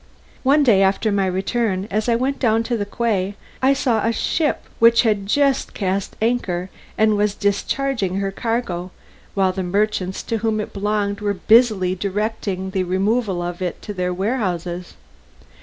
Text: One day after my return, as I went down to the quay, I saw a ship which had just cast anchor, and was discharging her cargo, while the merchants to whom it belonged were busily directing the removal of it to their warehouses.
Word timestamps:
One 0.41 0.63
day 0.63 0.81
after 0.81 1.11
my 1.11 1.27
return, 1.27 1.87
as 1.91 2.09
I 2.09 2.15
went 2.15 2.39
down 2.39 2.63
to 2.63 2.75
the 2.75 2.87
quay, 2.87 3.35
I 3.61 3.73
saw 3.73 4.03
a 4.03 4.11
ship 4.11 4.63
which 4.79 5.03
had 5.03 5.27
just 5.27 5.75
cast 5.75 6.15
anchor, 6.23 6.71
and 6.97 7.15
was 7.17 7.35
discharging 7.35 8.15
her 8.15 8.31
cargo, 8.31 8.89
while 9.35 9.51
the 9.51 9.61
merchants 9.61 10.23
to 10.23 10.37
whom 10.39 10.59
it 10.59 10.73
belonged 10.73 11.21
were 11.21 11.35
busily 11.35 11.93
directing 11.93 12.71
the 12.71 12.81
removal 12.83 13.43
of 13.43 13.61
it 13.61 13.79
to 13.83 13.93
their 13.93 14.11
warehouses. 14.11 14.95